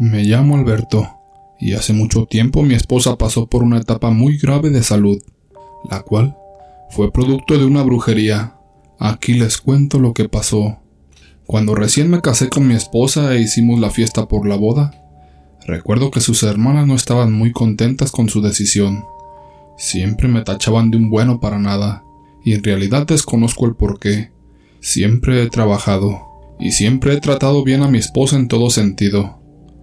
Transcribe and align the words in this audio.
Me 0.00 0.22
llamo 0.22 0.56
Alberto 0.56 1.08
y 1.58 1.72
hace 1.72 1.92
mucho 1.92 2.26
tiempo 2.26 2.62
mi 2.62 2.74
esposa 2.74 3.18
pasó 3.18 3.48
por 3.48 3.64
una 3.64 3.78
etapa 3.78 4.10
muy 4.10 4.38
grave 4.38 4.70
de 4.70 4.84
salud, 4.84 5.20
la 5.90 6.02
cual 6.02 6.36
fue 6.90 7.12
producto 7.12 7.58
de 7.58 7.64
una 7.64 7.82
brujería. 7.82 8.54
Aquí 9.00 9.34
les 9.34 9.58
cuento 9.58 9.98
lo 9.98 10.14
que 10.14 10.28
pasó. 10.28 10.78
Cuando 11.46 11.74
recién 11.74 12.10
me 12.10 12.20
casé 12.20 12.48
con 12.48 12.68
mi 12.68 12.74
esposa 12.74 13.34
e 13.34 13.40
hicimos 13.40 13.80
la 13.80 13.90
fiesta 13.90 14.28
por 14.28 14.46
la 14.46 14.54
boda, 14.54 14.92
recuerdo 15.66 16.12
que 16.12 16.20
sus 16.20 16.44
hermanas 16.44 16.86
no 16.86 16.94
estaban 16.94 17.32
muy 17.32 17.50
contentas 17.50 18.12
con 18.12 18.28
su 18.28 18.40
decisión. 18.40 19.04
Siempre 19.76 20.28
me 20.28 20.42
tachaban 20.42 20.92
de 20.92 20.98
un 20.98 21.10
bueno 21.10 21.40
para 21.40 21.58
nada, 21.58 22.04
y 22.44 22.52
en 22.52 22.62
realidad 22.62 23.04
desconozco 23.04 23.66
el 23.66 23.74
por 23.74 23.98
qué. 23.98 24.30
Siempre 24.78 25.42
he 25.42 25.48
trabajado, 25.48 26.22
y 26.60 26.70
siempre 26.70 27.14
he 27.14 27.20
tratado 27.20 27.64
bien 27.64 27.82
a 27.82 27.88
mi 27.88 27.98
esposa 27.98 28.36
en 28.36 28.46
todo 28.46 28.70
sentido. 28.70 29.38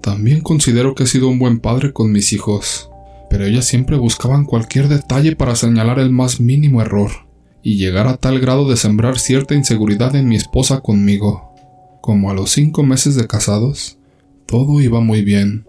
También 0.05 0.41
considero 0.41 0.93
que 0.93 1.05
he 1.05 1.07
sido 1.07 1.29
un 1.29 1.39
buen 1.39 1.59
padre 1.59 1.91
con 1.91 2.11
mis 2.11 2.31
hijos, 2.31 2.91
pero 3.27 3.43
ellas 3.43 3.65
siempre 3.65 3.97
buscaban 3.97 4.45
cualquier 4.45 4.87
detalle 4.87 5.35
para 5.35 5.55
señalar 5.55 5.97
el 5.97 6.11
más 6.11 6.39
mínimo 6.39 6.79
error, 6.79 7.09
y 7.63 7.77
llegar 7.77 8.05
a 8.07 8.17
tal 8.17 8.39
grado 8.39 8.69
de 8.69 8.77
sembrar 8.77 9.17
cierta 9.17 9.55
inseguridad 9.55 10.15
en 10.15 10.27
mi 10.27 10.35
esposa 10.35 10.81
conmigo. 10.81 11.55
Como 12.01 12.29
a 12.29 12.35
los 12.35 12.51
cinco 12.51 12.83
meses 12.83 13.15
de 13.15 13.25
casados, 13.25 13.97
todo 14.45 14.79
iba 14.79 14.99
muy 14.99 15.23
bien. 15.23 15.65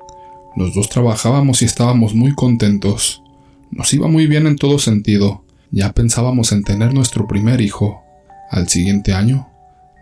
Los 0.55 0.75
dos 0.75 0.91
trabajábamos 0.91 1.63
y 1.63 1.65
estábamos 1.65 2.15
muy 2.15 2.35
contentos. 2.35 3.23
Nos 3.71 3.95
iba 3.95 4.07
muy 4.07 4.27
bien 4.27 4.47
en 4.47 4.57
todo 4.57 4.79
sentido. 4.79 5.45
Ya 5.71 5.95
pensábamos 5.95 6.53
en 6.53 6.63
tener 6.63 6.93
nuestro 6.93 7.27
primer 7.27 7.63
hijo. 7.63 8.03
Al 8.51 8.69
siguiente 8.69 9.15
año, 9.15 9.49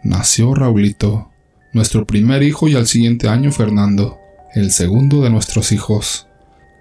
nació 0.03 0.56
Raulito, 0.56 1.30
nuestro 1.73 2.05
primer 2.05 2.42
hijo 2.42 2.66
y 2.66 2.75
al 2.75 2.89
siguiente 2.89 3.28
año 3.28 3.53
Fernando, 3.53 4.19
el 4.54 4.70
segundo 4.70 5.20
de 5.20 5.30
nuestros 5.30 5.72
hijos. 5.72 6.28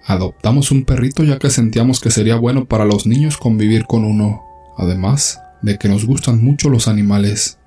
Adoptamos 0.06 0.72
un 0.72 0.86
perrito 0.86 1.24
ya 1.24 1.40
que 1.40 1.50
sentíamos 1.50 2.00
que 2.00 2.12
sería 2.12 2.36
bueno 2.36 2.66
para 2.66 2.86
los 2.86 3.08
niños 3.08 3.38
convivir 3.38 3.86
con 3.86 4.06
uno, 4.06 4.44
además 4.78 5.42
de 5.64 5.80
que 5.80 5.90
nos 5.90 6.06
gustan 6.06 6.44
mucho 6.44 6.70
los 6.70 6.88
animales. 6.88 7.58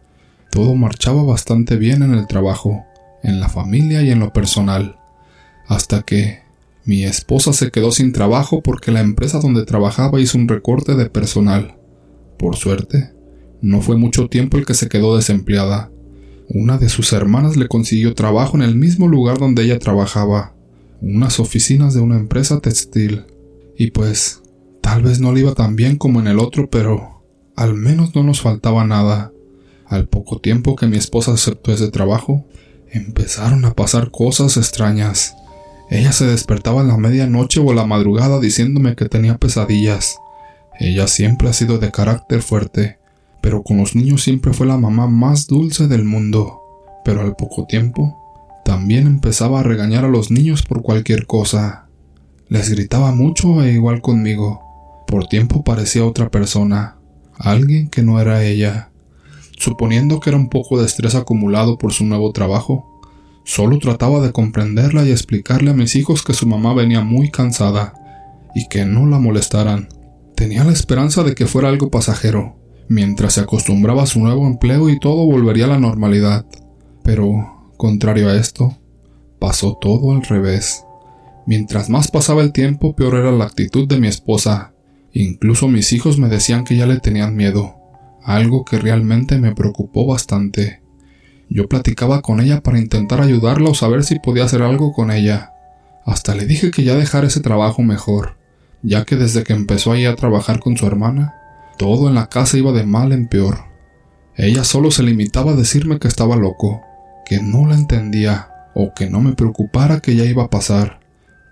Todo 0.52 0.76
marchaba 0.76 1.24
bastante 1.24 1.76
bien 1.76 2.02
en 2.02 2.14
el 2.14 2.28
trabajo, 2.28 2.84
en 3.24 3.40
la 3.40 3.48
familia 3.48 4.02
y 4.02 4.12
en 4.12 4.20
lo 4.20 4.32
personal, 4.32 4.96
hasta 5.66 6.02
que 6.02 6.42
mi 6.84 7.02
esposa 7.02 7.52
se 7.52 7.72
quedó 7.72 7.90
sin 7.90 8.12
trabajo 8.12 8.62
porque 8.62 8.92
la 8.92 9.00
empresa 9.00 9.40
donde 9.40 9.64
trabajaba 9.64 10.20
hizo 10.20 10.38
un 10.38 10.46
recorte 10.46 10.94
de 10.94 11.10
personal. 11.10 11.74
Por 12.38 12.54
suerte, 12.54 13.10
no 13.60 13.80
fue 13.80 13.96
mucho 13.96 14.28
tiempo 14.28 14.56
el 14.56 14.66
que 14.66 14.74
se 14.74 14.88
quedó 14.88 15.16
desempleada. 15.16 15.90
Una 16.48 16.78
de 16.78 16.88
sus 16.88 17.12
hermanas 17.12 17.56
le 17.56 17.68
consiguió 17.68 18.14
trabajo 18.14 18.56
en 18.56 18.62
el 18.62 18.76
mismo 18.76 19.08
lugar 19.08 19.38
donde 19.38 19.64
ella 19.64 19.78
trabajaba, 19.78 20.54
unas 21.00 21.40
oficinas 21.40 21.94
de 21.94 22.00
una 22.00 22.16
empresa 22.16 22.60
textil. 22.60 23.24
Y 23.76 23.90
pues, 23.90 24.42
tal 24.80 25.02
vez 25.02 25.20
no 25.20 25.32
le 25.32 25.40
iba 25.40 25.54
tan 25.54 25.76
bien 25.76 25.96
como 25.96 26.20
en 26.20 26.28
el 26.28 26.38
otro, 26.38 26.70
pero 26.70 27.22
al 27.56 27.74
menos 27.74 28.14
no 28.14 28.22
nos 28.22 28.40
faltaba 28.40 28.84
nada. 28.84 29.32
Al 29.86 30.08
poco 30.08 30.40
tiempo 30.40 30.76
que 30.76 30.86
mi 30.86 30.96
esposa 30.96 31.32
aceptó 31.32 31.72
ese 31.72 31.90
trabajo, 31.90 32.46
empezaron 32.90 33.64
a 33.64 33.74
pasar 33.74 34.10
cosas 34.10 34.56
extrañas. 34.56 35.34
Ella 35.90 36.12
se 36.12 36.26
despertaba 36.26 36.82
en 36.82 36.88
la 36.88 36.96
medianoche 36.96 37.60
o 37.60 37.72
la 37.72 37.86
madrugada 37.86 38.40
diciéndome 38.40 38.96
que 38.96 39.08
tenía 39.08 39.38
pesadillas. 39.38 40.16
Ella 40.78 41.06
siempre 41.06 41.48
ha 41.48 41.52
sido 41.52 41.78
de 41.78 41.90
carácter 41.90 42.42
fuerte, 42.42 42.98
pero 43.46 43.62
con 43.62 43.76
los 43.76 43.94
niños 43.94 44.24
siempre 44.24 44.52
fue 44.52 44.66
la 44.66 44.76
mamá 44.76 45.06
más 45.06 45.46
dulce 45.46 45.86
del 45.86 46.04
mundo. 46.04 46.62
Pero 47.04 47.20
al 47.20 47.36
poco 47.36 47.64
tiempo, 47.64 48.18
también 48.64 49.06
empezaba 49.06 49.60
a 49.60 49.62
regañar 49.62 50.04
a 50.04 50.08
los 50.08 50.32
niños 50.32 50.64
por 50.64 50.82
cualquier 50.82 51.26
cosa. 51.28 51.86
Les 52.48 52.70
gritaba 52.70 53.14
mucho 53.14 53.62
e 53.62 53.70
igual 53.70 54.00
conmigo. 54.00 55.04
Por 55.06 55.28
tiempo 55.28 55.62
parecía 55.62 56.04
otra 56.04 56.28
persona, 56.28 56.96
alguien 57.38 57.88
que 57.88 58.02
no 58.02 58.20
era 58.20 58.42
ella. 58.42 58.90
Suponiendo 59.56 60.18
que 60.18 60.30
era 60.30 60.38
un 60.40 60.48
poco 60.48 60.80
de 60.80 60.86
estrés 60.86 61.14
acumulado 61.14 61.78
por 61.78 61.92
su 61.92 62.04
nuevo 62.04 62.32
trabajo, 62.32 63.00
solo 63.44 63.78
trataba 63.78 64.18
de 64.18 64.32
comprenderla 64.32 65.04
y 65.04 65.12
explicarle 65.12 65.70
a 65.70 65.74
mis 65.74 65.94
hijos 65.94 66.24
que 66.24 66.34
su 66.34 66.48
mamá 66.48 66.74
venía 66.74 67.02
muy 67.02 67.30
cansada 67.30 67.94
y 68.56 68.66
que 68.66 68.86
no 68.86 69.06
la 69.06 69.20
molestaran. 69.20 69.88
Tenía 70.34 70.64
la 70.64 70.72
esperanza 70.72 71.22
de 71.22 71.36
que 71.36 71.46
fuera 71.46 71.68
algo 71.68 71.92
pasajero, 71.92 72.56
mientras 72.88 73.34
se 73.34 73.40
acostumbraba 73.40 74.02
a 74.02 74.06
su 74.06 74.20
nuevo 74.20 74.46
empleo 74.46 74.88
y 74.88 74.98
todo 74.98 75.26
volvería 75.26 75.64
a 75.64 75.68
la 75.68 75.78
normalidad. 75.78 76.46
Pero, 77.02 77.72
contrario 77.76 78.28
a 78.28 78.36
esto, 78.36 78.76
pasó 79.38 79.78
todo 79.80 80.12
al 80.12 80.22
revés. 80.22 80.84
Mientras 81.46 81.88
más 81.88 82.10
pasaba 82.10 82.42
el 82.42 82.52
tiempo, 82.52 82.96
peor 82.96 83.16
era 83.16 83.32
la 83.32 83.44
actitud 83.44 83.86
de 83.86 84.00
mi 84.00 84.08
esposa. 84.08 84.72
Incluso 85.12 85.68
mis 85.68 85.92
hijos 85.92 86.18
me 86.18 86.28
decían 86.28 86.64
que 86.64 86.76
ya 86.76 86.86
le 86.86 86.98
tenían 86.98 87.36
miedo 87.36 87.76
algo 88.26 88.64
que 88.64 88.78
realmente 88.78 89.38
me 89.38 89.54
preocupó 89.54 90.04
bastante. 90.04 90.82
Yo 91.48 91.68
platicaba 91.68 92.22
con 92.22 92.40
ella 92.40 92.60
para 92.60 92.80
intentar 92.80 93.20
ayudarla 93.20 93.70
o 93.70 93.74
saber 93.74 94.02
si 94.02 94.18
podía 94.18 94.44
hacer 94.44 94.62
algo 94.62 94.92
con 94.92 95.12
ella. 95.12 95.52
Hasta 96.04 96.34
le 96.34 96.44
dije 96.44 96.72
que 96.72 96.82
ya 96.82 96.96
dejara 96.96 97.28
ese 97.28 97.40
trabajo 97.40 97.82
mejor, 97.82 98.36
ya 98.82 99.04
que 99.04 99.14
desde 99.14 99.44
que 99.44 99.52
empezó 99.52 99.92
ahí 99.92 100.06
a 100.06 100.16
trabajar 100.16 100.58
con 100.58 100.76
su 100.76 100.86
hermana, 100.86 101.34
todo 101.76 102.08
en 102.08 102.14
la 102.14 102.28
casa 102.28 102.58
iba 102.58 102.72
de 102.72 102.84
mal 102.84 103.12
en 103.12 103.28
peor. 103.28 103.66
Ella 104.36 104.64
solo 104.64 104.90
se 104.90 105.02
limitaba 105.02 105.52
a 105.52 105.56
decirme 105.56 105.98
que 105.98 106.08
estaba 106.08 106.36
loco, 106.36 106.82
que 107.24 107.42
no 107.42 107.66
la 107.66 107.74
entendía 107.74 108.50
o 108.74 108.92
que 108.94 109.08
no 109.08 109.20
me 109.20 109.32
preocupara 109.32 110.00
que 110.00 110.14
ya 110.14 110.24
iba 110.24 110.44
a 110.44 110.50
pasar, 110.50 111.00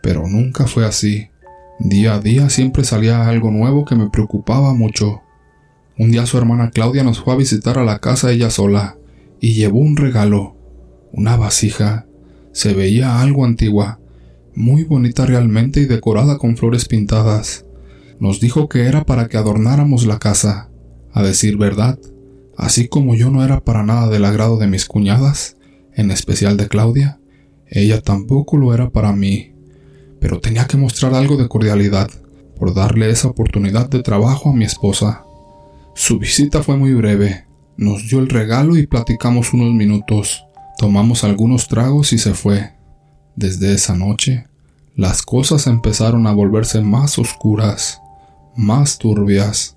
pero 0.02 0.28
nunca 0.28 0.66
fue 0.66 0.84
así. 0.84 1.30
Día 1.78 2.14
a 2.14 2.20
día 2.20 2.50
siempre 2.50 2.84
salía 2.84 3.26
algo 3.26 3.50
nuevo 3.50 3.84
que 3.84 3.96
me 3.96 4.10
preocupaba 4.10 4.74
mucho. 4.74 5.22
Un 5.98 6.10
día 6.10 6.26
su 6.26 6.36
hermana 6.36 6.70
Claudia 6.70 7.02
nos 7.02 7.20
fue 7.20 7.32
a 7.32 7.36
visitar 7.36 7.78
a 7.78 7.84
la 7.84 7.98
casa 8.00 8.30
ella 8.30 8.50
sola 8.50 8.96
y 9.40 9.54
llevó 9.54 9.78
un 9.78 9.96
regalo, 9.96 10.56
una 11.12 11.36
vasija. 11.36 12.06
Se 12.52 12.74
veía 12.74 13.20
algo 13.20 13.44
antigua, 13.44 13.98
muy 14.54 14.84
bonita 14.84 15.26
realmente 15.26 15.80
y 15.80 15.86
decorada 15.86 16.38
con 16.38 16.56
flores 16.56 16.86
pintadas. 16.86 17.63
Nos 18.20 18.40
dijo 18.40 18.68
que 18.68 18.86
era 18.86 19.04
para 19.04 19.28
que 19.28 19.36
adornáramos 19.36 20.06
la 20.06 20.18
casa. 20.18 20.70
A 21.12 21.22
decir 21.22 21.56
verdad, 21.56 21.98
así 22.56 22.88
como 22.88 23.14
yo 23.14 23.30
no 23.30 23.44
era 23.44 23.60
para 23.60 23.82
nada 23.82 24.08
del 24.08 24.24
agrado 24.24 24.56
de 24.56 24.66
mis 24.66 24.86
cuñadas, 24.86 25.56
en 25.94 26.10
especial 26.10 26.56
de 26.56 26.68
Claudia, 26.68 27.20
ella 27.66 28.00
tampoco 28.00 28.56
lo 28.56 28.74
era 28.74 28.90
para 28.90 29.12
mí. 29.12 29.52
Pero 30.20 30.40
tenía 30.40 30.66
que 30.66 30.76
mostrar 30.76 31.14
algo 31.14 31.36
de 31.36 31.48
cordialidad, 31.48 32.10
por 32.58 32.74
darle 32.74 33.10
esa 33.10 33.28
oportunidad 33.28 33.88
de 33.88 34.02
trabajo 34.02 34.50
a 34.50 34.54
mi 34.54 34.64
esposa. 34.64 35.24
Su 35.94 36.18
visita 36.18 36.62
fue 36.62 36.76
muy 36.76 36.94
breve. 36.94 37.46
Nos 37.76 38.08
dio 38.08 38.20
el 38.20 38.28
regalo 38.28 38.76
y 38.76 38.86
platicamos 38.86 39.52
unos 39.52 39.74
minutos. 39.74 40.44
Tomamos 40.78 41.24
algunos 41.24 41.68
tragos 41.68 42.12
y 42.12 42.18
se 42.18 42.34
fue. 42.34 42.72
Desde 43.36 43.74
esa 43.74 43.96
noche, 43.96 44.46
las 44.96 45.22
cosas 45.22 45.66
empezaron 45.66 46.26
a 46.26 46.32
volverse 46.32 46.80
más 46.80 47.18
oscuras, 47.18 48.00
más 48.56 48.98
turbias, 48.98 49.76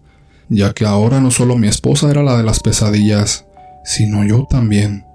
ya 0.49 0.73
que 0.73 0.85
ahora 0.85 1.19
no 1.19 1.31
solo 1.31 1.57
mi 1.57 1.67
esposa 1.67 2.09
era 2.09 2.23
la 2.23 2.37
de 2.37 2.43
las 2.43 2.59
pesadillas, 2.59 3.45
sino 3.83 4.23
yo 4.23 4.45
también. 4.49 5.05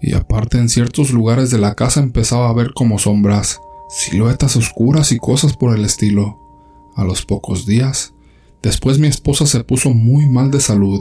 Y 0.00 0.14
aparte 0.14 0.58
en 0.58 0.68
ciertos 0.68 1.10
lugares 1.10 1.50
de 1.50 1.58
la 1.58 1.74
casa 1.74 2.00
empezaba 2.00 2.48
a 2.48 2.54
ver 2.54 2.72
como 2.74 2.98
sombras, 2.98 3.60
siluetas 3.88 4.56
oscuras 4.56 5.12
y 5.12 5.18
cosas 5.18 5.56
por 5.56 5.76
el 5.76 5.84
estilo. 5.84 6.38
A 6.96 7.04
los 7.04 7.26
pocos 7.26 7.66
días, 7.66 8.14
Después 8.66 8.98
mi 8.98 9.06
esposa 9.06 9.46
se 9.46 9.62
puso 9.62 9.90
muy 9.90 10.26
mal 10.26 10.50
de 10.50 10.58
salud. 10.58 11.00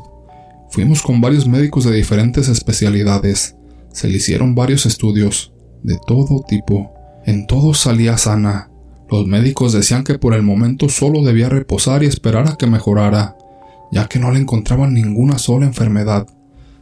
Fuimos 0.69 1.01
con 1.01 1.19
varios 1.19 1.47
médicos 1.47 1.83
de 1.83 1.95
diferentes 1.95 2.47
especialidades. 2.47 3.55
Se 3.91 4.07
le 4.07 4.17
hicieron 4.17 4.53
varios 4.53 4.85
estudios, 4.85 5.51
de 5.81 5.97
todo 6.05 6.43
tipo. 6.47 6.91
En 7.25 7.47
todos 7.47 7.79
salía 7.79 8.19
sana. 8.19 8.69
Los 9.09 9.27
médicos 9.27 9.73
decían 9.73 10.03
que 10.03 10.17
por 10.17 10.33
el 10.33 10.41
momento 10.41 10.89
solo 10.89 11.23
debía 11.23 11.49
reposar 11.49 12.03
y 12.03 12.07
esperar 12.07 12.47
a 12.47 12.55
que 12.55 12.67
mejorara, 12.67 13.37
ya 13.91 14.07
que 14.07 14.19
no 14.19 14.31
le 14.31 14.39
encontraban 14.39 14.93
ninguna 14.93 15.37
sola 15.37 15.65
enfermedad. 15.65 16.27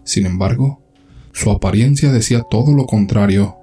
Sin 0.04 0.26
embargo, 0.26 0.82
su 1.34 1.52
apariencia 1.52 2.12
decía 2.12 2.42
todo 2.42 2.74
lo 2.74 2.86
contrario. 2.86 3.58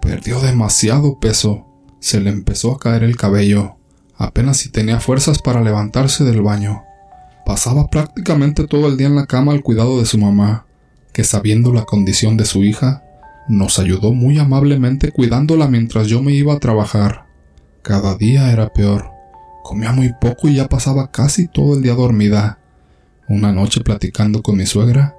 Perdió 0.00 0.40
demasiado 0.40 1.18
peso. 1.20 1.66
Se 2.00 2.20
le 2.20 2.30
empezó 2.30 2.72
a 2.72 2.78
caer 2.78 3.04
el 3.04 3.16
cabello 3.16 3.76
apenas 4.20 4.58
si 4.58 4.68
tenía 4.68 5.00
fuerzas 5.00 5.40
para 5.40 5.62
levantarse 5.62 6.24
del 6.24 6.42
baño. 6.42 6.82
Pasaba 7.46 7.88
prácticamente 7.88 8.66
todo 8.66 8.86
el 8.86 8.98
día 8.98 9.06
en 9.06 9.16
la 9.16 9.24
cama 9.24 9.52
al 9.52 9.62
cuidado 9.62 9.98
de 9.98 10.04
su 10.04 10.18
mamá, 10.18 10.66
que 11.14 11.24
sabiendo 11.24 11.72
la 11.72 11.84
condición 11.84 12.36
de 12.36 12.44
su 12.44 12.62
hija, 12.62 13.02
nos 13.48 13.78
ayudó 13.78 14.12
muy 14.12 14.38
amablemente 14.38 15.10
cuidándola 15.10 15.68
mientras 15.68 16.06
yo 16.06 16.22
me 16.22 16.32
iba 16.32 16.52
a 16.52 16.60
trabajar. 16.60 17.29
Cada 17.82 18.14
día 18.14 18.52
era 18.52 18.72
peor. 18.72 19.10
Comía 19.62 19.92
muy 19.92 20.12
poco 20.20 20.48
y 20.48 20.56
ya 20.56 20.68
pasaba 20.68 21.10
casi 21.10 21.48
todo 21.48 21.76
el 21.76 21.82
día 21.82 21.94
dormida. 21.94 22.58
Una 23.28 23.52
noche 23.52 23.80
platicando 23.80 24.42
con 24.42 24.58
mi 24.58 24.66
suegra, 24.66 25.16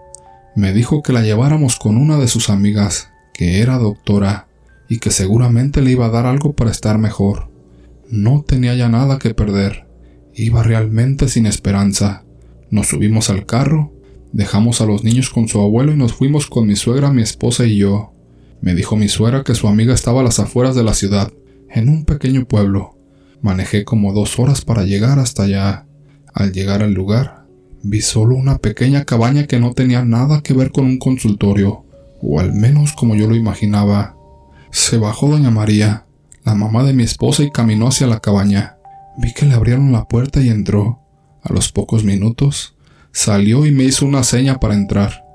me 0.56 0.72
dijo 0.72 1.02
que 1.02 1.14
la 1.14 1.22
lleváramos 1.22 1.78
con 1.78 1.98
una 1.98 2.18
de 2.18 2.28
sus 2.28 2.50
amigas, 2.50 3.10
que 3.34 3.62
era 3.62 3.78
doctora, 3.78 4.48
y 4.90 5.00
que 5.00 5.10
seguramente 5.10 5.82
le 5.82 5.92
iba 5.92 6.06
a 6.06 6.10
dar 6.10 6.26
algo 6.26 6.54
para 6.54 6.70
estar 6.70 6.98
mejor. 6.98 7.50
No 8.10 8.44
tenía 8.46 8.76
ya 8.76 8.90
nada 8.90 9.18
que 9.18 9.34
perder. 9.34 9.88
Iba 10.36 10.62
realmente 10.62 11.30
sin 11.30 11.46
esperanza. 11.46 12.26
Nos 12.70 12.90
subimos 12.90 13.30
al 13.30 13.46
carro, 13.46 13.94
dejamos 14.34 14.82
a 14.82 14.86
los 14.86 15.04
niños 15.04 15.30
con 15.30 15.48
su 15.48 15.60
abuelo 15.62 15.94
y 15.94 15.98
nos 15.98 16.14
fuimos 16.14 16.48
con 16.48 16.68
mi 16.68 16.76
suegra, 16.76 17.12
mi 17.12 17.22
esposa 17.22 17.66
y 17.66 17.78
yo. 17.78 18.14
Me 18.60 18.76
dijo 18.76 18.98
mi 18.98 19.08
suegra 19.08 19.44
que 19.44 19.56
su 19.56 19.68
amiga 19.68 19.94
estaba 19.94 20.22
a 20.22 20.24
las 20.24 20.40
afueras 20.40 20.76
de 20.76 20.84
la 20.84 20.94
ciudad, 20.94 21.32
en 21.74 21.90
un 21.90 22.06
pequeño 22.06 22.46
pueblo. 22.46 22.98
Manejé 23.42 23.86
como 23.86 24.14
dos 24.14 24.40
horas 24.40 24.62
para 24.62 24.84
llegar 24.84 25.20
hasta 25.20 25.44
allá. 25.44 25.86
Al 26.34 26.52
llegar 26.52 26.84
al 26.84 26.94
lugar, 26.94 27.46
vi 27.84 28.02
solo 28.02 28.36
una 28.36 28.58
pequeña 28.58 29.06
cabaña 29.06 29.48
que 29.48 29.60
no 29.60 29.74
tenía 29.74 30.06
nada 30.06 30.42
que 30.42 30.54
ver 30.54 30.72
con 30.72 30.86
un 30.86 31.00
consultorio, 31.00 31.86
o 32.22 32.40
al 32.40 32.54
menos 32.54 32.94
como 32.94 33.16
yo 33.16 33.28
lo 33.28 33.36
imaginaba. 33.36 34.16
Se 34.72 34.98
bajó 34.98 35.28
doña 35.28 35.52
María, 35.52 36.06
la 36.44 36.56
mamá 36.56 36.84
de 36.84 36.94
mi 36.94 37.04
esposa, 37.04 37.44
y 37.44 37.52
caminó 37.52 37.88
hacia 37.88 38.08
la 38.08 38.20
cabaña. 38.20 38.78
Vi 39.18 39.34
que 39.34 39.46
le 39.46 39.54
abrieron 39.54 39.92
la 39.92 40.08
puerta 40.08 40.42
y 40.42 40.50
entró. 40.50 41.00
A 41.44 41.52
los 41.52 41.72
pocos 41.72 42.04
minutos, 42.04 42.76
salió 43.12 43.66
y 43.66 43.72
me 43.72 43.84
hizo 43.84 44.06
una 44.06 44.24
seña 44.24 44.60
para 44.60 44.76
entrar. 44.76 45.26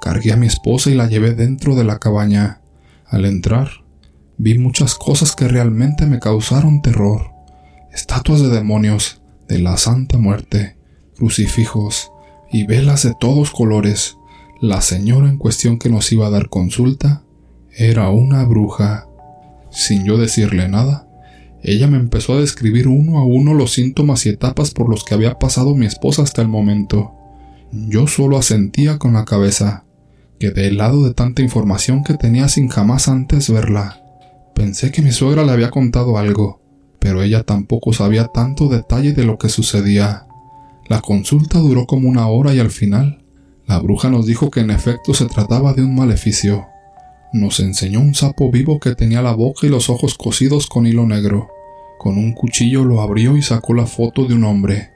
Cargué 0.00 0.32
a 0.32 0.36
mi 0.36 0.46
esposa 0.46 0.90
y 0.90 0.94
la 0.94 1.08
llevé 1.08 1.34
dentro 1.34 1.74
de 1.74 1.84
la 1.84 1.98
cabaña. 1.98 2.60
Al 3.06 3.24
entrar, 3.24 3.83
vi 4.36 4.58
muchas 4.58 4.94
cosas 4.94 5.34
que 5.34 5.48
realmente 5.48 6.06
me 6.06 6.18
causaron 6.18 6.82
terror. 6.82 7.30
Estatuas 7.92 8.40
de 8.40 8.48
demonios, 8.48 9.22
de 9.48 9.58
la 9.58 9.76
Santa 9.76 10.18
Muerte, 10.18 10.76
crucifijos 11.16 12.10
y 12.52 12.66
velas 12.66 13.02
de 13.02 13.14
todos 13.18 13.50
colores. 13.50 14.16
La 14.60 14.80
señora 14.80 15.28
en 15.28 15.38
cuestión 15.38 15.78
que 15.78 15.90
nos 15.90 16.10
iba 16.12 16.26
a 16.26 16.30
dar 16.30 16.48
consulta 16.48 17.22
era 17.76 18.08
una 18.08 18.44
bruja. 18.44 19.06
Sin 19.70 20.04
yo 20.04 20.18
decirle 20.18 20.68
nada, 20.68 21.08
ella 21.62 21.86
me 21.86 21.96
empezó 21.96 22.34
a 22.34 22.40
describir 22.40 22.88
uno 22.88 23.18
a 23.18 23.24
uno 23.24 23.54
los 23.54 23.72
síntomas 23.72 24.26
y 24.26 24.28
etapas 24.28 24.70
por 24.70 24.88
los 24.88 25.04
que 25.04 25.14
había 25.14 25.38
pasado 25.38 25.74
mi 25.74 25.86
esposa 25.86 26.22
hasta 26.22 26.42
el 26.42 26.48
momento. 26.48 27.14
Yo 27.72 28.06
solo 28.06 28.36
asentía 28.36 28.98
con 28.98 29.14
la 29.14 29.24
cabeza. 29.24 29.84
Quedé 30.38 30.68
helado 30.68 31.04
de 31.04 31.14
tanta 31.14 31.42
información 31.42 32.04
que 32.04 32.14
tenía 32.14 32.48
sin 32.48 32.68
jamás 32.68 33.08
antes 33.08 33.50
verla. 33.50 34.03
Pensé 34.54 34.92
que 34.92 35.02
mi 35.02 35.10
suegra 35.10 35.44
le 35.44 35.52
había 35.52 35.70
contado 35.70 36.16
algo, 36.16 36.60
pero 37.00 37.22
ella 37.22 37.42
tampoco 37.42 37.92
sabía 37.92 38.28
tanto 38.28 38.68
detalle 38.68 39.12
de 39.12 39.24
lo 39.24 39.36
que 39.36 39.48
sucedía. 39.48 40.26
La 40.88 41.00
consulta 41.00 41.58
duró 41.58 41.86
como 41.86 42.08
una 42.08 42.28
hora 42.28 42.54
y 42.54 42.60
al 42.60 42.70
final, 42.70 43.24
la 43.66 43.78
bruja 43.78 44.10
nos 44.10 44.26
dijo 44.26 44.50
que 44.50 44.60
en 44.60 44.70
efecto 44.70 45.12
se 45.12 45.26
trataba 45.26 45.72
de 45.72 45.82
un 45.82 45.94
maleficio. 45.94 46.66
Nos 47.32 47.58
enseñó 47.58 48.00
un 48.00 48.14
sapo 48.14 48.50
vivo 48.50 48.78
que 48.78 48.94
tenía 48.94 49.22
la 49.22 49.34
boca 49.34 49.66
y 49.66 49.70
los 49.70 49.90
ojos 49.90 50.14
cosidos 50.14 50.66
con 50.68 50.86
hilo 50.86 51.04
negro. 51.04 51.48
Con 51.98 52.16
un 52.16 52.32
cuchillo 52.32 52.84
lo 52.84 53.00
abrió 53.00 53.36
y 53.36 53.42
sacó 53.42 53.74
la 53.74 53.86
foto 53.86 54.26
de 54.26 54.34
un 54.34 54.44
hombre. 54.44 54.90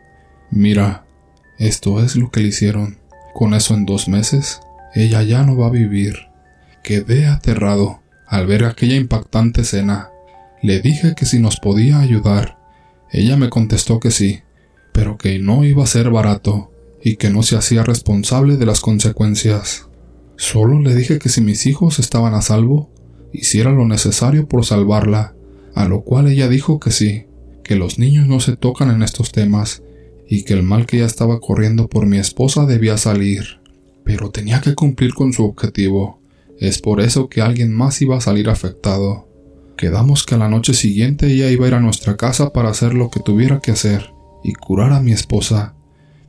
Mira, 0.51 1.05
esto 1.59 2.03
es 2.03 2.15
lo 2.15 2.31
que 2.31 2.41
le 2.41 2.49
hicieron. 2.49 2.99
Con 3.35 3.55
eso 3.55 3.75
en 3.75 3.87
dos 3.87 4.09
meses, 4.09 4.61
ella 4.95 5.23
ya 5.23 5.43
no 5.43 5.57
va 5.57 5.67
a 5.67 5.71
vivir. 5.71 6.29
Quedé 6.85 7.27
aterrado 7.27 8.01
al 8.29 8.47
ver 8.47 8.65
aquella 8.65 8.97
impactante 8.97 9.63
escena. 9.63 10.11
Le 10.63 10.81
dije 10.81 11.15
que 11.17 11.27
si 11.27 11.39
nos 11.39 11.59
podía 11.59 12.01
ayudar. 12.01 12.59
Ella 13.11 13.37
me 13.37 13.49
contestó 13.49 14.01
que 14.01 14.11
sí, 14.11 14.41
pero 14.93 15.17
que 15.17 15.39
no 15.39 15.65
iba 15.65 15.85
a 15.85 15.87
ser 15.87 16.11
barato 16.11 16.73
y 17.03 17.17
que 17.17 17.31
no 17.31 17.43
se 17.43 17.57
hacía 17.57 17.85
responsable 17.85 18.57
de 18.57 18.67
las 18.67 18.81
consecuencias. 18.81 19.89
Solo 20.37 20.81
le 20.81 20.95
dije 20.95 21.19
que 21.19 21.29
si 21.29 21.41
mis 21.41 21.67
hijos 21.67 21.99
estaban 21.99 22.35
a 22.35 22.43
salvo, 22.43 22.91
hiciera 23.33 23.71
lo 23.71 23.87
necesario 23.87 24.47
por 24.47 24.65
salvarla, 24.65 25.35
a 25.75 25.89
lo 25.89 26.03
cual 26.03 26.29
ella 26.29 26.49
dijo 26.49 26.81
que 26.81 26.91
sí, 26.91 27.27
que 27.65 27.77
los 27.77 27.99
niños 27.99 28.27
no 28.27 28.41
se 28.41 28.57
tocan 28.57 28.91
en 28.91 29.03
estos 29.03 29.33
temas 29.33 29.83
y 30.29 30.45
que 30.45 30.53
el 30.53 30.63
mal 30.63 30.87
que 30.87 30.99
ya 30.99 31.07
estaba 31.07 31.41
corriendo 31.41 31.89
por 31.89 32.07
mi 32.07 32.19
esposa 32.19 32.67
debía 32.67 32.99
salir 32.99 33.59
pero 34.09 34.31
tenía 34.31 34.63
que 34.63 34.75
cumplir 34.75 35.13
con 35.13 35.35
su 35.35 35.45
objetivo. 35.45 36.19
Es 36.61 36.81
por 36.81 37.01
eso 37.01 37.29
que 37.29 37.41
alguien 37.41 37.73
más 37.73 38.03
iba 38.03 38.17
a 38.17 38.21
salir 38.21 38.51
afectado. 38.51 39.29
Quedamos 39.77 40.27
que 40.27 40.35
a 40.35 40.39
la 40.39 40.49
noche 40.49 40.75
siguiente 40.75 41.27
ella 41.29 41.51
iba 41.51 41.65
a 41.65 41.69
ir 41.69 41.75
a 41.75 41.81
nuestra 41.81 42.17
casa 42.17 42.53
para 42.53 42.71
hacer 42.71 42.95
lo 42.95 43.11
que 43.11 43.21
tuviera 43.21 43.61
que 43.61 43.71
hacer 43.71 44.13
y 44.43 44.53
curar 44.55 44.93
a 44.93 45.01
mi 45.01 45.13
esposa. 45.13 45.75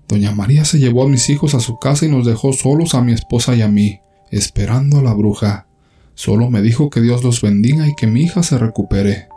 Doña 0.07 0.31
María 0.33 0.65
se 0.65 0.79
llevó 0.79 1.03
a 1.03 1.07
mis 1.07 1.29
hijos 1.29 1.55
a 1.55 1.59
su 1.59 1.79
casa 1.79 2.05
y 2.05 2.09
nos 2.09 2.25
dejó 2.25 2.53
solos 2.53 2.93
a 2.93 3.01
mi 3.01 3.13
esposa 3.13 3.55
y 3.55 3.61
a 3.61 3.67
mí, 3.67 4.01
esperando 4.29 4.99
a 4.99 5.03
la 5.03 5.13
bruja. 5.13 5.67
Solo 6.13 6.49
me 6.49 6.61
dijo 6.61 6.89
que 6.89 7.01
Dios 7.01 7.23
los 7.23 7.41
bendiga 7.41 7.87
y 7.87 7.95
que 7.95 8.05
mi 8.05 8.21
hija 8.21 8.43
se 8.43 8.57
recupere. 8.57 9.29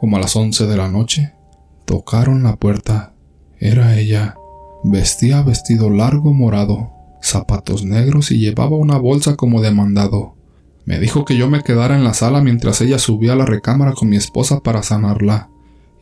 Como 0.00 0.16
a 0.16 0.20
las 0.20 0.34
once 0.36 0.66
de 0.66 0.76
la 0.76 0.88
noche, 0.88 1.32
tocaron 1.84 2.42
la 2.42 2.56
puerta. 2.56 3.14
Era 3.58 3.98
ella. 3.98 4.36
Vestía 4.82 5.42
vestido 5.42 5.90
largo 5.90 6.32
morado, 6.32 6.93
zapatos 7.24 7.84
negros 7.84 8.30
y 8.30 8.38
llevaba 8.38 8.76
una 8.76 8.98
bolsa 8.98 9.36
como 9.36 9.62
demandado. 9.62 10.34
Me 10.84 10.98
dijo 10.98 11.24
que 11.24 11.36
yo 11.36 11.48
me 11.48 11.62
quedara 11.62 11.96
en 11.96 12.04
la 12.04 12.12
sala 12.12 12.42
mientras 12.42 12.80
ella 12.80 12.98
subía 12.98 13.32
a 13.32 13.36
la 13.36 13.46
recámara 13.46 13.92
con 13.92 14.10
mi 14.10 14.16
esposa 14.16 14.60
para 14.60 14.82
sanarla, 14.82 15.48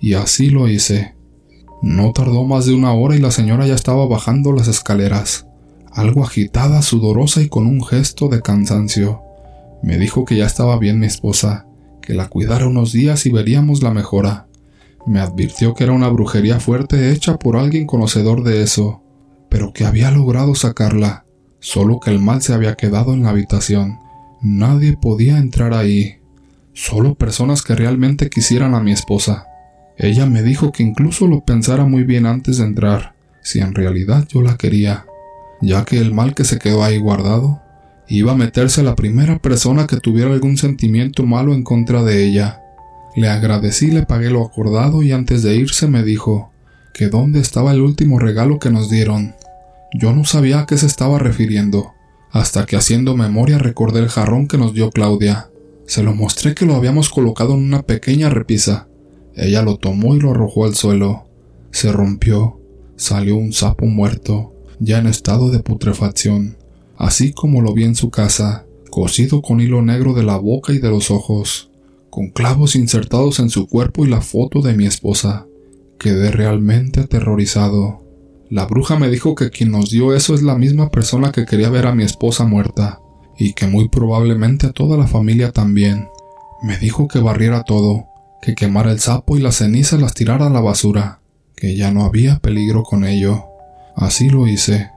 y 0.00 0.14
así 0.14 0.50
lo 0.50 0.69
hice. 0.69 1.14
No 1.82 2.12
tardó 2.12 2.44
más 2.44 2.66
de 2.66 2.74
una 2.74 2.92
hora 2.92 3.14
y 3.14 3.20
la 3.20 3.30
señora 3.30 3.66
ya 3.66 3.74
estaba 3.74 4.06
bajando 4.06 4.52
las 4.52 4.66
escaleras, 4.66 5.46
algo 5.92 6.24
agitada, 6.24 6.82
sudorosa 6.82 7.40
y 7.40 7.48
con 7.48 7.66
un 7.66 7.84
gesto 7.84 8.28
de 8.28 8.42
cansancio. 8.42 9.22
Me 9.82 9.98
dijo 9.98 10.24
que 10.24 10.36
ya 10.36 10.46
estaba 10.46 10.78
bien 10.78 10.98
mi 10.98 11.06
esposa, 11.06 11.66
que 12.00 12.14
la 12.14 12.28
cuidara 12.28 12.66
unos 12.66 12.92
días 12.92 13.26
y 13.26 13.30
veríamos 13.30 13.82
la 13.82 13.92
mejora. 13.92 14.48
Me 15.06 15.20
advirtió 15.20 15.74
que 15.74 15.84
era 15.84 15.92
una 15.92 16.08
brujería 16.08 16.58
fuerte 16.60 17.10
hecha 17.10 17.38
por 17.38 17.56
alguien 17.56 17.86
conocedor 17.86 18.42
de 18.42 18.62
eso, 18.62 19.01
pero 19.52 19.75
que 19.75 19.84
había 19.84 20.10
logrado 20.10 20.54
sacarla, 20.54 21.26
solo 21.60 22.00
que 22.00 22.10
el 22.10 22.19
mal 22.19 22.40
se 22.40 22.54
había 22.54 22.75
quedado 22.75 23.12
en 23.12 23.22
la 23.22 23.28
habitación. 23.28 23.99
Nadie 24.40 24.96
podía 24.96 25.37
entrar 25.37 25.75
ahí, 25.75 26.16
solo 26.72 27.16
personas 27.16 27.60
que 27.60 27.75
realmente 27.75 28.31
quisieran 28.31 28.75
a 28.75 28.81
mi 28.81 28.93
esposa. 28.93 29.44
Ella 29.99 30.25
me 30.25 30.43
dijo 30.43 30.72
que 30.72 30.82
incluso 30.82 31.26
lo 31.26 31.44
pensara 31.44 31.84
muy 31.84 32.02
bien 32.04 32.25
antes 32.25 32.56
de 32.56 32.64
entrar, 32.64 33.12
si 33.43 33.60
en 33.60 33.75
realidad 33.75 34.26
yo 34.26 34.40
la 34.40 34.56
quería, 34.56 35.04
ya 35.60 35.84
que 35.84 35.98
el 35.98 36.14
mal 36.14 36.34
que 36.34 36.44
se 36.44 36.58
quedó 36.58 36.82
ahí 36.82 36.96
guardado 36.96 37.60
iba 38.08 38.32
a 38.32 38.37
meterse 38.37 38.81
a 38.81 38.84
la 38.84 38.96
primera 38.96 39.38
persona 39.38 39.87
que 39.87 39.98
tuviera 39.98 40.32
algún 40.32 40.56
sentimiento 40.56 41.25
malo 41.25 41.52
en 41.52 41.62
contra 41.62 42.02
de 42.02 42.25
ella. 42.25 42.62
Le 43.16 43.28
agradecí, 43.28 43.91
le 43.91 44.06
pagué 44.06 44.31
lo 44.31 44.43
acordado 44.46 45.03
y 45.03 45.12
antes 45.12 45.43
de 45.43 45.56
irse 45.56 45.88
me 45.88 46.03
dijo 46.03 46.53
que 46.94 47.08
dónde 47.08 47.41
estaba 47.41 47.72
el 47.72 47.82
último 47.82 48.19
regalo 48.19 48.58
que 48.58 48.70
nos 48.70 48.88
dieron. 48.88 49.34
Yo 49.94 50.15
no 50.15 50.25
sabía 50.25 50.61
a 50.61 50.67
qué 50.67 50.79
se 50.79 50.87
estaba 50.87 51.19
refiriendo, 51.19 51.93
hasta 52.31 52.65
que 52.65 52.77
haciendo 52.77 53.15
memoria 53.15 53.58
recordé 53.58 54.01
el 54.01 54.08
jarrón 54.08 54.49
que 54.49 54.56
nos 54.56 54.72
dio 54.72 54.91
Claudia. 54.91 55.51
Se 55.87 56.03
lo 56.03 56.15
mostré 56.15 56.55
que 56.55 56.65
lo 56.65 56.75
habíamos 56.75 57.11
colocado 57.11 57.55
en 57.55 57.61
una 57.61 57.82
pequeña 57.82 58.31
repisa. 58.31 58.89
Ella 59.34 59.63
lo 59.63 59.77
tomó 59.77 60.15
y 60.15 60.20
lo 60.20 60.31
arrojó 60.31 60.65
al 60.65 60.75
suelo. 60.75 61.27
Se 61.70 61.93
rompió. 61.93 62.58
Salió 62.96 63.37
un 63.37 63.53
sapo 63.53 63.87
muerto, 63.87 64.55
ya 64.79 64.99
en 64.99 65.06
estado 65.06 65.51
de 65.51 65.58
putrefacción, 65.58 66.56
así 66.96 67.32
como 67.32 67.61
lo 67.61 67.75
vi 67.75 67.84
en 67.84 67.96
su 67.96 68.11
casa, 68.11 68.65
cosido 68.91 69.43
con 69.43 69.61
hilo 69.61 69.82
negro 69.82 70.13
de 70.13 70.22
la 70.22 70.37
boca 70.37 70.72
y 70.72 70.79
de 70.79 70.89
los 70.89 71.11
ojos, 71.11 71.70
con 72.11 72.29
clavos 72.29 72.77
insertados 72.77 73.41
en 73.41 73.51
su 73.51 73.67
cuerpo 73.67 74.05
y 74.05 74.08
la 74.08 74.20
foto 74.20 74.61
de 74.61 74.75
mi 74.75 74.87
esposa. 74.87 75.46
Quedé 75.99 76.31
realmente 76.31 77.01
aterrorizado. 77.01 78.01
La 78.52 78.66
bruja 78.66 78.98
me 78.98 79.08
dijo 79.08 79.34
que 79.34 79.48
quien 79.48 79.70
nos 79.70 79.88
dio 79.88 80.14
eso 80.14 80.34
es 80.34 80.42
la 80.42 80.56
misma 80.56 80.90
persona 80.90 81.32
que 81.32 81.46
quería 81.46 81.70
ver 81.70 81.86
a 81.86 81.94
mi 81.94 82.04
esposa 82.04 82.44
muerta, 82.44 83.00
y 83.38 83.54
que 83.54 83.66
muy 83.66 83.88
probablemente 83.88 84.66
a 84.66 84.72
toda 84.72 84.98
la 84.98 85.06
familia 85.06 85.52
también. 85.52 86.10
Me 86.62 86.76
dijo 86.76 87.08
que 87.08 87.18
barriera 87.18 87.62
todo, 87.62 88.08
que 88.42 88.54
quemara 88.54 88.92
el 88.92 89.00
sapo 89.00 89.38
y 89.38 89.40
las 89.40 89.56
cenizas 89.56 90.02
las 90.02 90.12
tirara 90.12 90.48
a 90.48 90.50
la 90.50 90.60
basura, 90.60 91.20
que 91.56 91.76
ya 91.76 91.92
no 91.92 92.04
había 92.04 92.40
peligro 92.40 92.82
con 92.82 93.06
ello. 93.06 93.46
Así 93.96 94.28
lo 94.28 94.46
hice, 94.46 94.90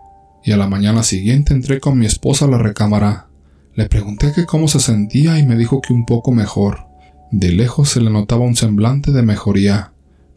y 0.44 0.52
a 0.52 0.58
la 0.58 0.68
mañana 0.68 1.04
siguiente 1.04 1.54
entré 1.54 1.80
con 1.80 1.98
mi 1.98 2.08
esposa 2.08 2.44
a 2.44 2.50
la 2.50 2.58
recámara. 2.58 3.28
Le 3.74 3.88
pregunté 3.88 4.34
que 4.34 4.46
cómo 4.46 4.68
se 4.68 4.82
sentía 4.82 5.40
y 5.40 5.46
me 5.46 5.56
dijo 5.56 5.80
que 5.80 5.94
un 5.94 6.06
poco 6.06 6.34
mejor. 6.34 6.88
De 7.32 7.54
lejos 7.54 7.88
se 7.88 8.02
le 8.02 8.10
notaba 8.10 8.44
un 8.44 8.58
semblante 8.58 9.14
de 9.14 9.22
mejoría. 9.22 9.94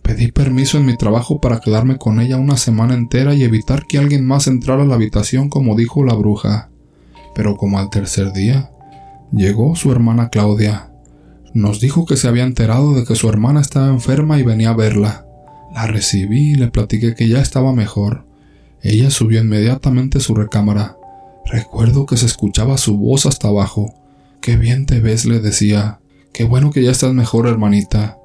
Pedí 0.09 0.33
permiso 0.33 0.79
en 0.79 0.87
mi 0.87 0.97
trabajo 0.97 1.39
para 1.39 1.61
quedarme 1.61 1.99
con 1.99 2.19
ella 2.19 2.39
una 2.39 2.57
semana 2.57 2.95
entera 2.95 3.35
y 3.35 3.45
evitar 3.45 3.85
que 3.87 3.99
alguien 3.99 4.25
más 4.25 4.47
entrara 4.47 4.83
a 4.83 4.87
la 4.87 4.95
habitación 4.95 5.51
como 5.51 5.77
dijo 5.77 6.03
la 6.03 6.15
bruja. 6.15 6.71
Pero 7.35 7.59
como 7.59 7.79
al 7.79 7.91
tercer 7.91 8.33
día, 8.33 8.71
llegó 9.33 9.77
su 9.77 9.93
hermana 9.93 10.31
Claudia. 10.31 10.91
Nos 11.53 11.79
dijo 11.79 12.07
que 12.07 12.17
se 12.17 12.27
había 12.27 12.45
enterado 12.45 12.95
de 12.95 13.05
que 13.05 13.17
su 13.17 13.29
hermana 13.29 13.61
estaba 13.61 13.89
enferma 13.89 14.39
y 14.39 14.45
venía 14.45 14.71
a 14.71 14.77
verla. 14.77 15.27
La 15.75 15.87
recibí 15.87 16.53
y 16.53 16.55
le 16.55 16.69
platiqué 16.69 17.15
que 17.15 17.29
ya 17.29 17.43
estaba 17.43 17.75
mejor. 17.75 18.25
Ella 18.81 19.11
subió 19.11 19.43
inmediatamente 19.43 20.17
a 20.17 20.23
su 20.23 20.35
recámara. 20.35 20.97
Recuerdo 21.45 22.07
que 22.07 22.17
se 22.17 22.25
escuchaba 22.25 22.79
su 22.79 22.97
voz 22.97 23.27
hasta 23.27 23.49
abajo. 23.49 23.93
Qué 24.41 24.57
bien 24.57 24.87
te 24.87 25.01
ves, 25.01 25.27
le 25.27 25.41
decía. 25.41 26.01
Qué 26.33 26.45
bueno 26.45 26.71
que 26.71 26.83
ya 26.83 26.93
estás 26.93 27.13
mejor, 27.13 27.47
hermanita. 27.47 28.17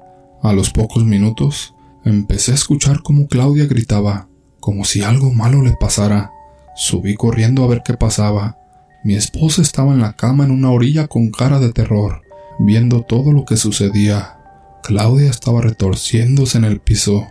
A 0.42 0.54
los 0.54 0.70
pocos 0.70 1.04
minutos, 1.04 1.73
empecé 2.04 2.52
a 2.52 2.56
escuchar 2.56 3.02
cómo 3.02 3.26
Claudia 3.28 3.66
gritaba, 3.66 4.28
como 4.60 4.84
si 4.84 5.02
algo 5.02 5.32
malo 5.32 5.62
le 5.62 5.72
pasara. 5.72 6.32
Subí 6.76 7.14
corriendo 7.14 7.64
a 7.64 7.68
ver 7.68 7.82
qué 7.84 7.94
pasaba. 7.94 8.58
Mi 9.04 9.14
esposa 9.14 9.62
estaba 9.62 9.92
en 9.92 10.00
la 10.00 10.14
cama 10.14 10.44
en 10.44 10.50
una 10.50 10.70
orilla 10.70 11.08
con 11.08 11.30
cara 11.30 11.60
de 11.60 11.72
terror, 11.72 12.22
viendo 12.58 13.02
todo 13.02 13.32
lo 13.32 13.44
que 13.44 13.56
sucedía. 13.56 14.38
Claudia 14.82 15.30
estaba 15.30 15.60
retorciéndose 15.60 16.58
en 16.58 16.64
el 16.64 16.80
piso, 16.80 17.26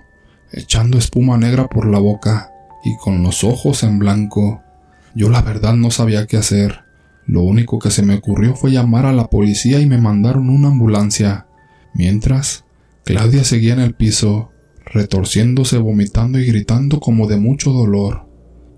echando 0.52 0.98
espuma 0.98 1.38
negra 1.38 1.68
por 1.68 1.88
la 1.88 2.00
boca 2.00 2.52
y 2.84 2.96
con 2.98 3.24
los 3.24 3.44
ojos 3.44 3.84
en 3.84 4.00
blanco. 4.00 4.62
Yo 5.16 5.30
la 5.30 5.42
verdad 5.42 5.74
no 5.74 5.92
sabía 5.92 6.28
qué 6.28 6.38
hacer. 6.38 6.84
Lo 7.26 7.42
único 7.42 7.80
que 7.80 7.92
se 7.92 8.04
me 8.04 8.16
ocurrió 8.16 8.56
fue 8.56 8.72
llamar 8.72 9.06
a 9.06 9.14
la 9.14 9.30
policía 9.30 9.80
y 9.80 9.86
me 9.86 9.98
mandaron 9.98 10.50
una 10.50 10.68
ambulancia. 10.68 11.48
Mientras, 11.94 12.66
Claudia 13.04 13.44
seguía 13.44 13.74
en 13.74 13.80
el 13.80 13.96
piso, 13.96 14.53
retorciéndose, 14.94 15.80
vomitando 15.80 16.40
y 16.40 16.46
gritando 16.46 17.00
como 17.00 17.28
de 17.28 17.38
mucho 17.38 17.72
dolor. 17.72 18.28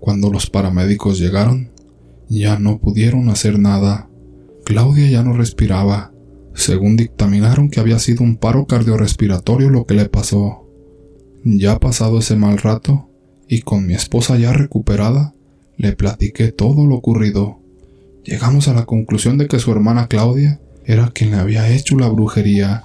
Cuando 0.00 0.30
los 0.30 0.48
paramédicos 0.48 1.18
llegaron, 1.18 1.70
ya 2.28 2.58
no 2.58 2.78
pudieron 2.78 3.28
hacer 3.28 3.58
nada. 3.58 4.08
Claudia 4.64 5.08
ya 5.08 5.22
no 5.22 5.34
respiraba, 5.34 6.12
según 6.54 6.96
dictaminaron 6.96 7.70
que 7.70 7.80
había 7.80 7.98
sido 7.98 8.24
un 8.24 8.36
paro 8.36 8.66
cardiorrespiratorio 8.66 9.68
lo 9.68 9.84
que 9.84 9.94
le 9.94 10.08
pasó. 10.08 10.66
Ya 11.44 11.78
pasado 11.78 12.18
ese 12.18 12.34
mal 12.34 12.58
rato, 12.58 13.10
y 13.46 13.60
con 13.60 13.86
mi 13.86 13.94
esposa 13.94 14.36
ya 14.36 14.52
recuperada, 14.52 15.34
le 15.76 15.92
platiqué 15.92 16.50
todo 16.50 16.86
lo 16.86 16.96
ocurrido. 16.96 17.60
Llegamos 18.24 18.66
a 18.66 18.74
la 18.74 18.86
conclusión 18.86 19.38
de 19.38 19.46
que 19.46 19.60
su 19.60 19.70
hermana 19.70 20.08
Claudia 20.08 20.60
era 20.84 21.10
quien 21.10 21.30
le 21.30 21.36
había 21.36 21.68
hecho 21.68 21.96
la 21.96 22.08
brujería, 22.08 22.82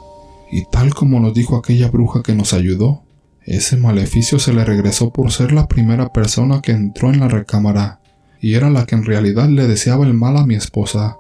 y 0.52 0.66
tal 0.70 0.94
como 0.94 1.20
nos 1.20 1.34
dijo 1.34 1.56
aquella 1.56 1.90
bruja 1.90 2.22
que 2.22 2.36
nos 2.36 2.54
ayudó, 2.54 3.04
ese 3.46 3.76
maleficio 3.76 4.38
se 4.38 4.54
le 4.54 4.64
regresó 4.64 5.12
por 5.12 5.32
ser 5.32 5.52
la 5.52 5.68
primera 5.68 6.14
persona 6.14 6.62
que 6.62 6.72
entró 6.72 7.12
en 7.12 7.20
la 7.20 7.28
recámara, 7.28 8.00
y 8.40 8.54
era 8.54 8.70
la 8.70 8.86
que 8.86 8.96
en 8.96 9.04
realidad 9.04 9.50
le 9.50 9.68
deseaba 9.68 10.06
el 10.06 10.14
mal 10.14 10.38
a 10.38 10.46
mi 10.46 10.56
esposa. 10.56 11.18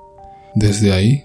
Desde 0.53 0.93
ahí, 0.93 1.23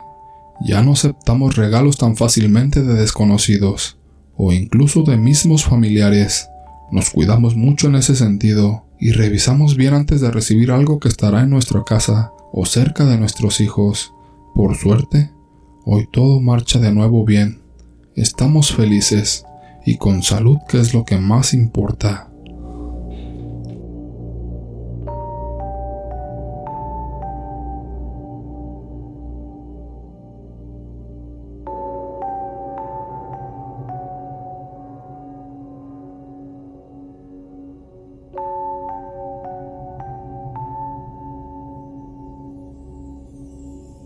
ya 0.61 0.83
no 0.83 0.93
aceptamos 0.93 1.57
regalos 1.57 1.99
tan 1.99 2.17
fácilmente 2.17 2.83
de 2.83 2.95
desconocidos, 2.95 3.99
o 4.37 4.53
incluso 4.53 5.03
de 5.03 5.17
mismos 5.17 5.65
familiares. 5.65 6.49
Nos 6.91 7.11
cuidamos 7.11 7.57
mucho 7.57 7.89
en 7.89 7.97
ese 7.97 8.15
sentido 8.15 8.85
y 8.99 9.13
revisamos 9.13 9.77
bien 9.77 9.93
antes 9.93 10.21
de 10.21 10.31
recibir 10.31 10.71
algo 10.71 10.99
que 10.99 11.09
estará 11.09 11.43
en 11.43 11.51
nuestra 11.51 11.85
casa 11.85 12.33
o 12.53 12.65
cerca 12.65 13.05
de 13.05 13.19
nuestros 13.19 13.61
hijos. 13.61 14.15
Por 14.55 14.77
suerte, 14.77 15.31
hoy 15.85 16.09
todo 16.11 16.41
marcha 16.41 16.79
de 16.79 16.93
nuevo 16.93 17.25
bien. 17.25 17.61
Estamos 18.15 18.73
felices 18.73 19.45
y 19.87 19.97
con 19.97 20.23
salud 20.23 20.59
que 20.69 20.81
es 20.81 20.93
lo 20.93 21.05
que 21.05 21.17
más 21.17 21.55
importa. 21.55 22.29